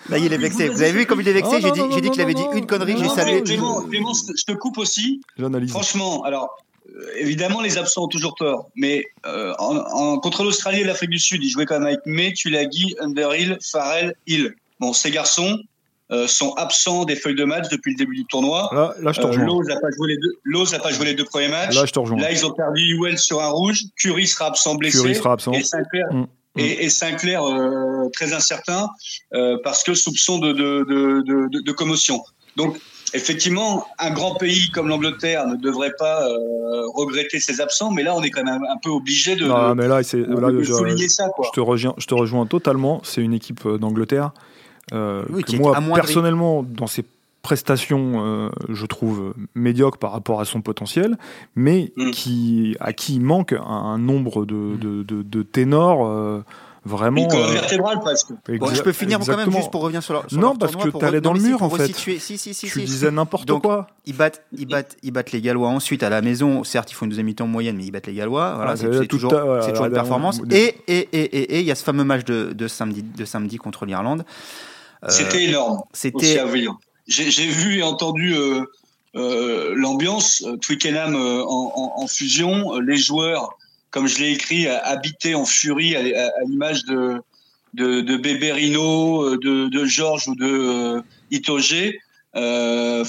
[0.08, 0.68] Là, il est vexé.
[0.68, 2.66] Vous avez vu comme il est vexé J'ai dit, j'ai dit qu'il avait dit une
[2.66, 3.42] connerie, j'ai salué.
[3.42, 5.20] Clément, je te coupe aussi.
[5.68, 6.54] Franchement, alors,
[6.88, 8.70] euh, évidemment, les absents ont toujours tort.
[8.76, 12.32] Mais euh, en, contre l'Australie et l'Afrique du Sud, ils jouaient quand même avec May,
[12.32, 14.54] Tulagi, Underhill, Farrell, Hill.
[14.80, 15.58] Bon, ces garçons
[16.10, 18.68] euh, sont absents des feuilles de match depuis le début du tournoi.
[18.72, 19.44] Là, là je te rejoins.
[19.46, 21.74] Lowe's n'a pas, joué les deux, n'a pas joué les deux premiers matchs.
[21.74, 22.18] Là, je te rejoins.
[22.18, 23.84] Là, ils ont perdu Well sur un rouge.
[23.96, 24.98] Curry sera absent blessé.
[24.98, 25.52] Curry sera absent.
[25.52, 26.26] Et Sinclair, mm.
[26.56, 27.42] Et, et Sinclair
[28.12, 28.88] très incertain
[29.64, 32.22] parce que soupçon de, de, de, de, de commotion.
[32.56, 32.78] Donc,
[33.14, 38.14] effectivement, un grand pays comme l'Angleterre ne devrait pas euh, regretter ses absents, mais là,
[38.14, 41.28] on est quand même un peu obligé de, non, mais là, je, souligner ça.
[41.42, 43.00] Je te, rejoins, je te rejoins totalement.
[43.04, 44.32] C'est une équipe euh, d'Angleterre
[44.92, 47.04] euh, que moi, personnellement, dans ses
[47.42, 51.18] prestations, je trouve médiocre par rapport à son potentiel,
[51.54, 52.10] mais mm.
[52.12, 56.44] qui, à qui il manque un, nombre de, de, de ténors
[56.84, 57.28] Vraiment.
[57.32, 58.32] Euh, vertébrale presque.
[58.48, 61.20] je peux finir quand même juste pour revenir sur, sur non parce que tu allais
[61.20, 61.94] dans le mur en fait.
[61.94, 63.86] Si, si, si, tu disais n'importe quoi.
[64.04, 66.64] Ils battent, ils battent, ils battent les Gallois ensuite à la maison.
[66.64, 68.54] Certes, ils font une deuxième mi-temps moyenne, mais ils battent les Gallois.
[68.56, 70.40] Voilà, ah, c'est toujours, toujours une performance.
[70.50, 73.58] Et et et et il y a ce fameux match de, de samedi de samedi
[73.58, 74.24] contre l'Irlande.
[75.04, 75.82] Euh, C'était énorme.
[75.92, 76.40] C'était.
[77.06, 78.34] J'ai vu et entendu.
[78.34, 78.64] Euh,
[79.14, 83.58] euh, l'ambiance, Twickenham en, fusion, les joueurs
[83.92, 87.22] comme je l'ai écrit, habité en furie à, l'image de,
[87.74, 91.92] de, de Beberino, euh, de, de Georges ou de euh, Itoge,
[92.34, 93.04] euh,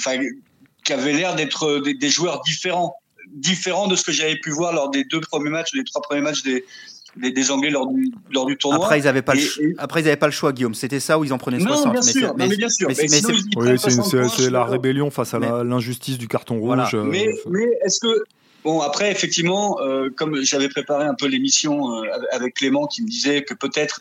[0.84, 2.96] qui avaient l'air d'être des, joueurs différents,
[3.28, 6.22] différents de ce que j'avais pu voir lors des deux premiers matchs, les trois premiers
[6.22, 6.66] matchs des,
[7.15, 8.84] des, Anglais lors du, lors du tournoi.
[8.84, 10.73] Après, ils n'avaient pas, le après, ils pas le choix, Guillaume.
[10.73, 12.89] C'était ça ou ils en prenaient 60 bien sûr, mais, bien sûr.
[12.91, 16.95] c'est la rébellion face à l'injustice du carton rouge.
[16.95, 18.23] Mais, mais est-ce que
[18.63, 23.10] Bon, après, effectivement, euh, comme j'avais préparé un peu l'émission euh, avec Clément qui me
[23.10, 23.99] disait que peut-être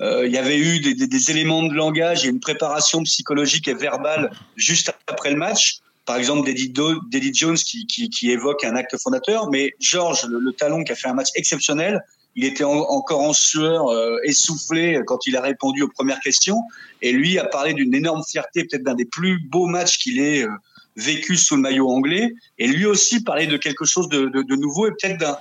[0.00, 3.74] euh, il y avait eu des, des, éléments de langage et une préparation psychologique et
[3.74, 5.78] verbale juste après le match.
[6.04, 10.84] Par exemple, d'Eddie Jones qui, qui, qui, évoque un acte fondateur, mais Georges, le, talon
[10.84, 12.04] qui a fait un match exceptionnel,
[12.36, 13.86] il était encore en sueur,
[14.24, 16.62] essoufflé quand il a répondu aux premières questions,
[17.02, 20.44] et lui a parlé d'une énorme fierté, peut-être d'un des plus beaux matchs qu'il ait
[20.96, 24.56] vécu sous le maillot anglais, et lui aussi parlait de quelque chose de, de, de
[24.56, 25.36] nouveau et peut-être d'un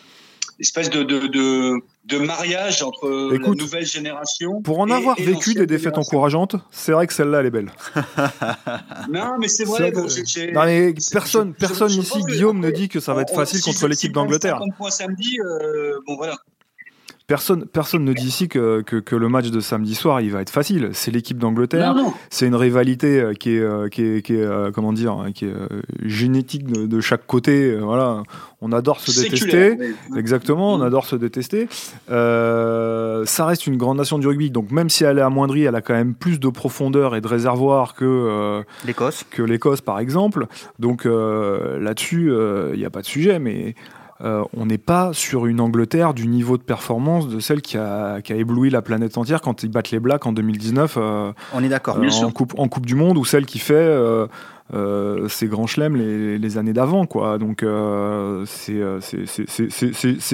[0.60, 4.62] espèce de, mariage entre la nouvelle génération.
[4.62, 7.72] Pour en avoir vécu des défaites encourageantes, c'est vrai que celle-là, elle est belle.
[9.12, 9.92] non, mais c'est vrai.
[9.92, 14.12] non, mais personne, personne ici, Guillaume, ne dit que ça va être facile contre l'équipe
[14.12, 14.60] d'Angleterre.
[14.90, 16.36] samedi, euh, bon voilà.
[17.26, 20.50] Personne, personne ne dit ici que, que, le match de samedi soir il va être
[20.50, 20.90] facile.
[20.92, 21.96] C'est l'équipe d'Angleterre.
[22.30, 25.32] C'est une rivalité euh, qui est, euh, qui est, qui est euh, comment dire, hein,
[25.32, 25.54] qui est
[26.04, 27.78] génétique de, chaque côté.
[27.78, 28.24] Voilà,
[28.60, 29.78] on adore se détester.
[30.18, 30.84] Exactement, on mm.
[30.84, 31.70] adore se détester.
[32.10, 34.52] ça reste une grande nation du rugby.
[34.52, 37.28] Donc même si elle est amoindrie, elle a quand même plus de profondeur et de
[37.28, 39.24] réservoir que l'Écosse.
[39.32, 40.48] Que l'Écosse par exemple.
[40.78, 42.34] Donc là-dessus,
[42.74, 43.76] il n'y a pas de sujet, mais
[44.24, 48.20] euh, on n'est pas sur une Angleterre du niveau de performance de celle qui a,
[48.30, 50.96] ébloui la planète entière quand ils battent les Blacks en 2019.
[50.98, 51.98] Euh, on est d'accord.
[51.98, 53.98] Euh, en, coupe, en Coupe du Monde ou celle qui fait
[54.72, 57.06] ces grands chelems les, années d'avant.
[57.06, 57.38] quoi.
[57.38, 57.66] Donc
[58.46, 58.80] c'est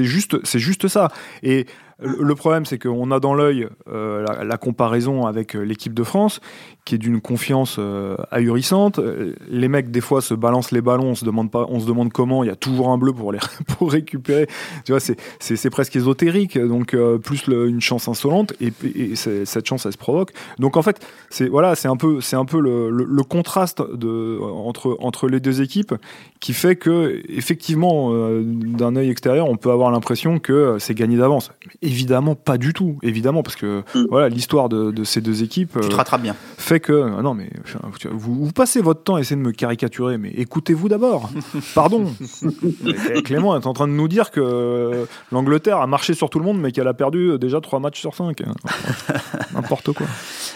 [0.04, 1.10] juste, juste ça.
[1.42, 1.66] Et
[2.02, 6.42] le problème, c'est qu'on a dans l'œil la, comparaison avec l'équipe de France,
[6.90, 9.00] qui est d'une confiance euh, ahurissante.
[9.48, 12.12] Les mecs, des fois, se balancent les ballons, on se demande, pas, on se demande
[12.12, 13.38] comment, il y a toujours un bleu pour, les,
[13.78, 14.48] pour récupérer.
[14.86, 18.74] Tu vois, c'est presque ésotérique, donc euh, plus une chance insolente, et,
[19.16, 20.32] cette chance, elle se provoque.
[20.58, 21.00] Donc en fait,
[21.30, 25.94] c'est voilà, un peu, un peu le, le, contraste de, entre, entre les deux équipes
[26.40, 31.18] qui fait que, effectivement, euh, d'un œil extérieur, on peut avoir l'impression que c'est gagné
[31.18, 31.52] d'avance.
[31.84, 34.08] Évidemment, pas du tout, évidemment, parce que mm.
[34.10, 36.36] voilà, l'histoire de, de, ces deux équipes tu te rattrapes bien.
[36.58, 37.50] fait que ah non mais
[38.12, 41.30] vous, passez votre temps à essayer de me caricaturer, mais écoutez-vous d'abord.
[41.76, 42.12] Pardon.
[43.24, 46.60] Clément est en train de nous dire que l'Angleterre a marché sur tout le monde,
[46.60, 48.42] mais qu'elle a perdu déjà 3 matchs sur 5.
[49.54, 50.08] N'importe quoi.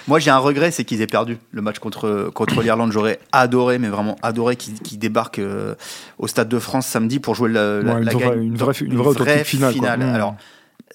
[0.07, 2.91] Moi j'ai un regret, c'est qu'ils aient perdu le match contre, contre l'Irlande.
[2.91, 5.75] J'aurais adoré, mais vraiment adoré qu'ils débarquent euh,
[6.19, 9.99] au Stade de France samedi pour jouer la, une, vraie, une, vraie, une vraie, finale.
[9.99, 10.15] Mmh.
[10.15, 10.35] Alors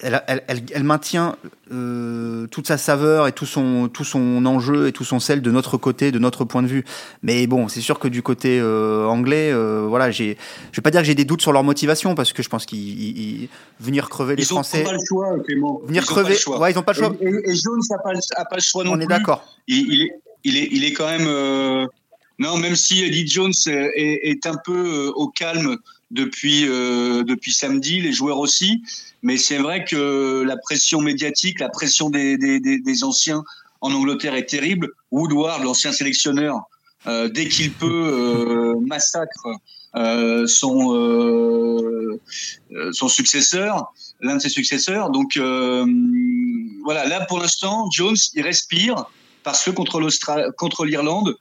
[0.01, 1.35] elle, maintient
[1.71, 5.51] euh, toute sa saveur et tout son, tout son enjeu et tout son sel de
[5.51, 6.85] notre côté, de notre point de vue.
[7.21, 10.37] Mais bon, c'est sûr que du côté euh, anglais, euh, voilà, j'ai,
[10.71, 12.65] je vais pas dire que j'ai des doutes sur leur motivation parce que je pense
[12.65, 14.79] qu'ils venir crever les Français.
[14.79, 15.81] Ils n'ont pas le choix, Clément.
[15.85, 17.15] Venir crever, ouais, ils ont pas le choix.
[17.19, 18.11] Et, et, Jones n'a pas,
[18.49, 18.99] pas, le choix non plus.
[18.99, 19.43] On est d'accord.
[19.67, 20.11] Il, est,
[20.43, 21.87] il est, il est quand même.
[22.39, 25.75] Non, même si Eddie Jones est, est un peu au calme
[26.09, 28.81] depuis depuis samedi, les joueurs aussi.
[29.21, 33.43] Mais c'est vrai que la pression médiatique, la pression des, anciens
[33.81, 34.89] en Angleterre est terrible.
[35.11, 36.61] Woodward, l'ancien sélectionneur,
[37.05, 39.47] dès qu'il peut, massacre
[40.47, 42.17] son
[42.91, 45.09] son successeur, l'un de ses successeurs.
[45.09, 49.05] Donc voilà, là pour l'instant, Jones, il respire
[49.43, 49.71] parce que
[50.51, 51.35] contre l'Irlande,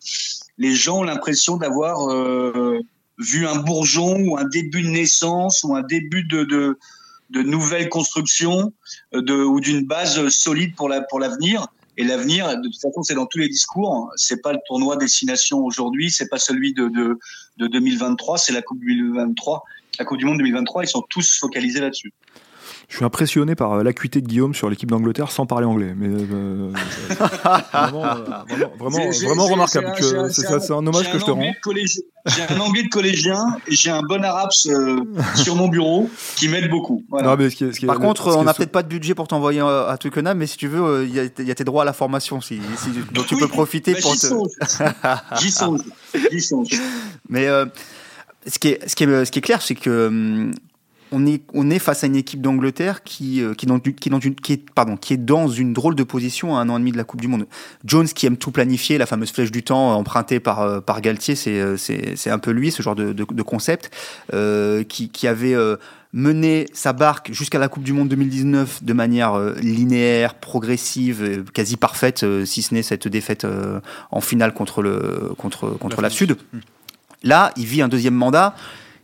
[0.59, 2.81] les gens ont l'impression d'avoir euh,
[3.19, 6.79] vu un bourgeon ou un début de naissance ou un début de,
[7.31, 8.73] de nouvelle construction
[9.15, 11.67] euh, de, ou d'une base solide pour la pour l'avenir.
[11.97, 14.11] Et l'avenir, de toute façon, c'est dans tous les discours.
[14.15, 17.19] C'est pas le tournoi destination aujourd'hui, c'est pas celui de, de,
[17.57, 19.65] de 2023, c'est la Coupe 2023,
[19.99, 20.85] la Coupe du Monde 2023.
[20.85, 22.13] Ils sont tous focalisés là-dessus.
[22.89, 25.93] Je suis impressionné par euh, l'acuité de Guillaume sur l'équipe d'Angleterre sans parler anglais.
[25.95, 26.73] Mais euh,
[27.71, 28.15] vraiment, euh,
[28.79, 29.93] vraiment, vraiment, remarquable.
[30.31, 31.53] C'est un hommage que je te rends.
[32.27, 36.71] J'ai un anglais de collégien et j'ai un bon arabe sur mon bureau qui m'aide
[36.71, 37.05] beaucoup.
[37.11, 40.67] Par contre, on n'a peut-être pas de budget pour t'envoyer à Twickenham, mais si tu
[40.67, 42.59] veux, il y, a tes droits à la formation, si,
[43.13, 44.27] donc tu peux profiter pour te.
[45.41, 45.81] J'y songe.
[46.33, 46.71] J'y songe.
[47.29, 47.47] Mais
[48.47, 50.53] ce, qui est, ce, qui est, ce qui est clair, c'est que hum,
[51.13, 54.21] on est, on est face à une équipe d'Angleterre qui, euh, qui, dans, qui, dans
[54.21, 56.81] une, qui, est, pardon, qui est dans une drôle de position à un an et
[56.81, 57.47] demi de la Coupe du Monde.
[57.85, 61.35] Jones qui aime tout planifier, la fameuse flèche du temps empruntée par, euh, par Galtier,
[61.35, 63.91] c'est, euh, c'est, un peu lui, ce genre de, de, de concept,
[64.33, 65.55] euh, qui, qui avait
[66.13, 72.25] mené sa barque jusqu'à la Coupe du Monde 2019 de manière linéaire, progressive, quasi parfaite,
[72.45, 73.47] si ce n'est cette défaite
[74.11, 76.37] en finale contre, le, contre, contre la, la Sud.
[77.23, 78.55] Là, il vit un deuxième mandat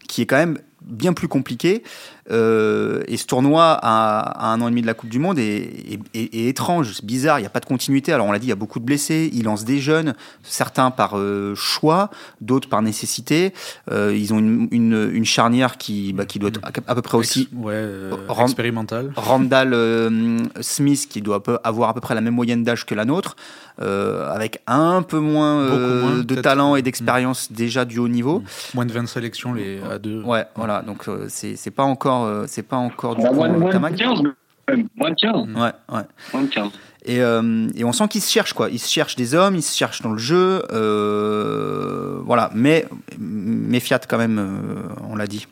[0.08, 1.82] qui est quand même bien plus compliqué.
[2.30, 5.98] Euh, et ce tournoi à, un an et demi de la Coupe du Monde est,
[6.14, 8.12] étrange, c'est bizarre, il n'y a pas de continuité.
[8.12, 10.90] Alors on l'a dit, il y a beaucoup de blessés, ils lancent des jeunes, certains
[10.90, 12.10] par euh, choix,
[12.40, 13.52] d'autres par nécessité.
[13.90, 17.88] Euh, ils ont une, charnière qui, bah, qui doit être à peu près aussi ouais,
[18.42, 19.12] expérimentale.
[19.16, 19.74] Randall
[20.60, 23.36] Smith qui doit avoir à peu près la même moyenne d'âge que la nôtre.
[23.78, 28.42] avec un peu moins, de talent et d'expérience déjà du haut niveau.
[28.74, 30.22] Moins de 20 sélections les à deux.
[30.22, 33.96] Ouais, voilà, donc c'est pas encore euh, c'est pas encore du bah, moins, moins, de
[33.96, 34.22] 15,
[34.96, 35.34] moins de 15.
[35.54, 36.02] Ouais, ouais.
[36.32, 36.70] Moins de 15.
[37.06, 38.70] Et, euh, et, on sent qu'ils se cherchent quoi.
[38.70, 42.50] Ils se cherchent des hommes, ils se cherchent dans le jeu, euh, voilà.
[42.54, 42.86] Mais
[43.18, 44.40] mais Fiat quand même,
[45.10, 45.46] on l'a dit.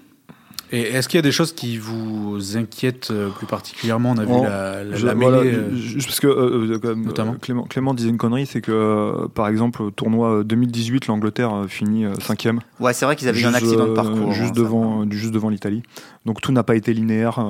[0.75, 4.13] Et est-ce qu'il y a des choses qui vous inquiètent euh, plus particulièrement?
[4.13, 5.53] On a vu la, la, mêlée.
[5.53, 7.35] Euh, juste parce que euh, notamment.
[7.35, 12.61] Clément, Clément, disait une connerie, c'est que par exemple, au tournoi 2018, l'Angleterre finit cinquième.
[12.81, 14.33] Ouais, c'est vrai qu'ils avaient eu un accident de parcours.
[14.33, 15.83] Juste, hein, devant, juste devant l'Italie.
[16.25, 17.45] Donc tout n'a pas été linéaire.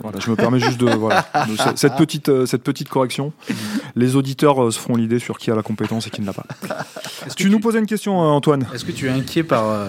[0.00, 0.86] voilà, je me permets juste de.
[0.90, 1.24] Voilà,
[1.76, 3.32] cette, petite, cette petite correction.
[3.94, 6.46] Les auditeurs se feront l'idée sur qui a la compétence et qui ne l'a pas.
[7.36, 8.66] Tu, tu nous posais une question, Antoine.
[8.74, 9.86] Est-ce que tu es inquiet par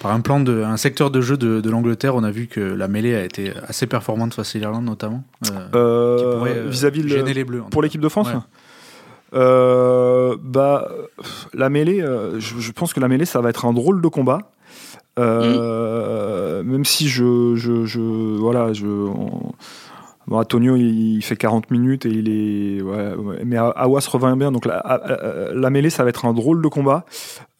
[0.00, 2.88] par un plan de un secteur de jeu de, l'Angleterre, on a vu que la
[2.88, 5.24] mêlée a été assez performante face à l'Irlande notamment.
[5.50, 7.62] Euh, euh, euh, vis-à-vis de les Bleus.
[7.70, 8.28] Pour l'équipe de France.
[9.32, 10.88] bah,
[11.54, 12.04] la mêlée,
[12.38, 14.52] je, pense que la mêlée, ça va être un drôle de combat.
[15.16, 16.62] Mm.
[16.64, 18.86] Même si je, je, voilà, je,
[20.28, 22.82] Bon, Antonio, il fait 40 minutes et il est.
[22.82, 23.14] Ouais,
[23.44, 24.52] Mais Awas revient bien.
[24.52, 27.06] Donc la, la, mêlée, ça va être un drôle de combat.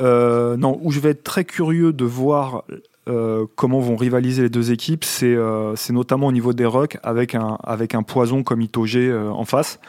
[0.03, 2.65] Euh, non, où je vais être très curieux de voir
[3.09, 7.35] euh, comment vont rivaliser les deux équipes, c'est euh, notamment au niveau des rucks avec
[7.35, 9.81] un, avec un poison comme Itoge en face.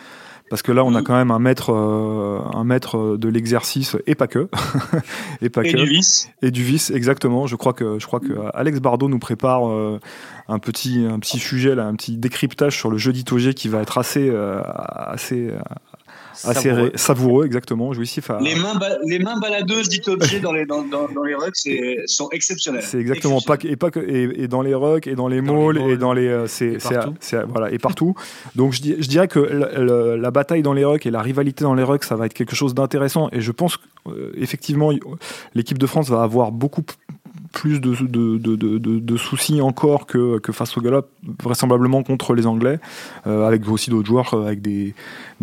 [0.49, 1.03] Parce que là, on a mm.
[1.03, 4.49] quand même un maître, euh, un maître de l'exercice et pas que,
[5.41, 6.29] et pas et du vice.
[6.41, 7.47] Et du vice, exactement.
[7.47, 9.99] Je crois que, je crois que Alex Bardot nous prépare euh,
[10.47, 13.81] un petit, un petit sujet là, un petit décryptage sur le jeu d'Itogé qui va
[13.81, 15.51] être assez, euh, assez,
[16.43, 17.45] Assez savoureux.
[17.45, 18.29] exactement, jouissif.
[18.41, 21.55] Les, mains les mains baladeuses d'Itobje dans les, dans, dans, les rucks
[22.05, 22.83] sont exceptionnelles.
[22.83, 25.97] C'est exactement, pas, et, pas que, et, dans les rucks, et dans les malls, et
[25.97, 26.27] dans les.
[26.27, 26.77] Euh, c'est,
[27.47, 28.15] voilà, et partout.
[28.55, 31.83] Donc je, je dirais que la, bataille dans les rucks et la rivalité dans les
[31.83, 33.29] rucks, ça va être quelque chose d'intéressant.
[33.31, 34.91] Et je pense qu'effectivement,
[35.55, 36.83] l'équipe de France va avoir beaucoup
[37.51, 41.07] plus de, soucis encore que, face au galop,
[41.41, 42.79] vraisemblablement contre les Anglais,
[43.27, 44.93] euh, avec aussi d'autres joueurs euh, avec des,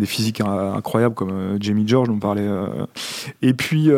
[0.05, 2.47] physiques incroyables comme euh, Jamie George, dont on parlait.
[3.41, 3.89] et puis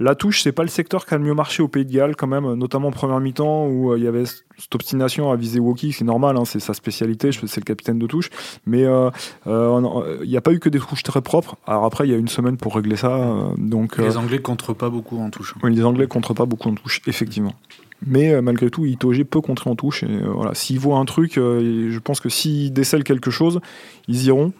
[0.00, 2.14] la touche, c'est pas le secteur qui a le mieux marché au Pays de Galles,
[2.14, 5.58] quand même, notamment en première mi-temps, où euh, il y avait cette obstination à viser
[5.58, 8.30] Woki, c'est normal, hein, c'est sa spécialité, c'est le capitaine de touche.
[8.64, 9.10] Mais euh,
[9.46, 11.56] euh, il n'y a pas eu que des touches très propres.
[11.66, 13.52] Alors après, il y a une semaine pour régler ça.
[13.56, 15.54] donc, les Anglais contre pas beaucoup en touche.
[15.62, 17.54] Oui, les Anglais contre pas beaucoup en touche, effectivement.
[18.06, 20.04] Mais malgré tout, Itoge peut contrer en touche.
[20.04, 23.60] Et voilà, s'ils voient un truc, je pense que s'ils décèlent quelque chose,
[24.06, 24.52] ils iront.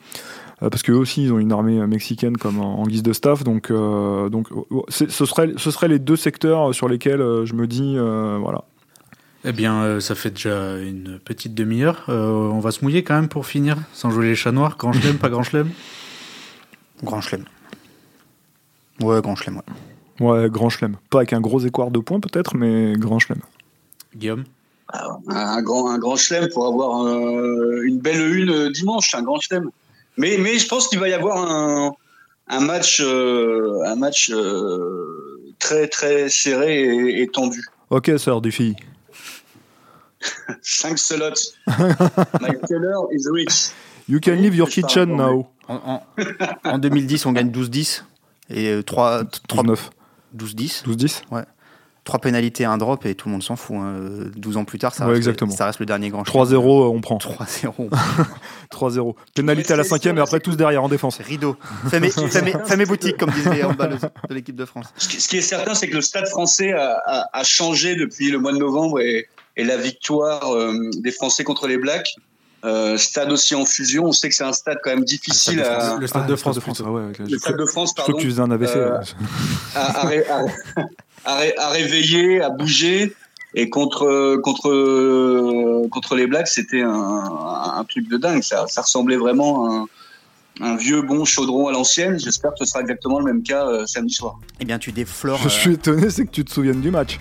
[0.62, 3.44] Euh, parce qu'eux aussi ils ont une armée mexicaine comme en, guise de staff.
[3.44, 4.48] Donc, euh, donc
[4.88, 7.96] ce, serait, ce serait les deux secteurs sur lesquels euh, je me dis,
[8.40, 8.64] voilà.
[9.44, 12.04] Eh bien, euh, ça fait déjà une petite demi-heure.
[12.08, 14.76] Euh, on va se mouiller quand même pour finir, sans jouer les chats noirs.
[14.76, 15.70] Grand chelem, pas grand chelem?
[17.04, 17.44] Grand chelem.
[19.00, 20.26] Ouais, grand chelem, ouais.
[20.26, 20.96] Ouais, grand chelem.
[21.08, 23.40] Pas avec un gros équart de points peut-être, mais grand chelem.
[24.16, 24.44] Guillaume?
[24.92, 29.38] Ah, un grand, un grand chelem pour avoir euh, une belle une dimanche, un grand
[29.38, 29.70] chelem.
[30.18, 31.92] Mais, mais je pense qu'il va y avoir un,
[32.48, 34.30] un match, un match
[35.58, 37.64] très très serré et, et tendu.
[37.90, 38.76] Ok, sœur du fille.
[40.62, 41.54] 5 slots.
[41.66, 43.70] My Taylor is rich.
[44.08, 45.46] You can leave your kitchen now.
[45.68, 46.02] En,
[46.64, 48.02] en, 2010, on gagne 12-10
[48.50, 49.90] et 3, 3 9.
[50.36, 50.84] 12-10.
[50.84, 51.42] 12-10 Ouais.
[52.08, 53.76] 3 pénalités, un drop et tout le monde s'en fout.
[53.76, 54.60] 12 hein.
[54.60, 55.52] ans plus tard, ça, reste, exactement.
[55.52, 57.18] ça reste le dernier grand 3-0, euh, on prend.
[57.18, 57.90] 3-0.
[58.72, 59.14] 3-0.
[59.34, 61.18] Pénalité à la cinquième et après tous derrière en défense.
[61.18, 61.58] Rideau.
[61.90, 64.86] Fais mes, boutiques, comme disaient les handballeuses de l'équipe de France.
[64.96, 68.52] Ce qui est certain, c'est que le stade français a, a, changé depuis le mois
[68.52, 72.16] de novembre et, et la victoire euh, des Français contre les Blacks.
[72.64, 75.96] Euh, stade aussi en fusion, on sait que c'est un stade quand même difficile à.
[76.00, 78.14] Le stade de France, le stade de France, pardon.
[78.14, 78.76] que tu faisais un AVC.
[78.76, 78.98] Euh,
[79.76, 80.06] à,
[81.36, 83.14] réveiller, à bouger.
[83.54, 88.42] Et contre contre contre les Blacks, c'était un, truc de dingue.
[88.42, 89.86] Ça, ça ressemblait vraiment à
[90.60, 92.18] un, vieux bon chaudron à l'ancienne.
[92.18, 94.38] J'espère que ce sera exactement le même cas samedi soir.
[94.60, 95.40] Eh bien, tu déflores.
[95.42, 97.18] Je suis étonné, c'est que tu te souviennes du match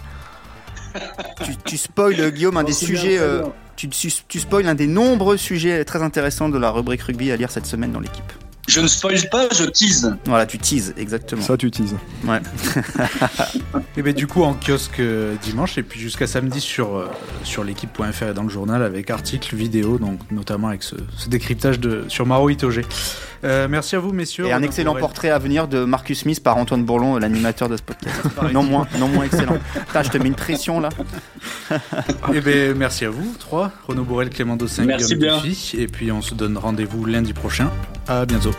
[1.43, 3.17] tu, tu spoil, Guillaume, un des sujets.
[3.19, 3.43] Euh,
[3.75, 7.51] tu, tu spoil un des nombreux sujets très intéressants de la rubrique rugby à lire
[7.51, 8.31] cette semaine dans l'équipe.
[8.67, 10.13] Je ne spoil pas, je tease.
[10.25, 11.41] Voilà, tu teases, exactement.
[11.41, 11.95] Ça, tu teases.
[12.25, 12.41] Ouais.
[13.97, 17.09] et bien du coup, en kiosque euh, dimanche, et puis jusqu'à samedi sur, euh,
[17.43, 20.95] sur l'équipe.fr et dans le journal, avec articles, vidéos, donc notamment avec ce,
[21.29, 22.81] décryptage de, sur Maro Itoge.
[23.43, 24.47] Euh, merci à vous, messieurs.
[24.47, 27.81] Et un excellent portrait à venir de Marcus Smith par Antoine Bourlon, l'animateur de ce
[27.81, 28.17] podcast.
[28.53, 29.57] non, moins, non moins excellent.
[29.93, 30.89] je te mets une pression là.
[32.33, 33.71] et bien, merci à vous, trois.
[33.87, 35.41] Renaud Bourrel, Clément Dossin, Guillaume bien.
[35.77, 37.69] Et puis, on se donne rendez-vous lundi prochain.
[38.07, 38.51] À bientôt.